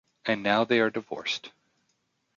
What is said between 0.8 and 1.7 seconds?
divorced.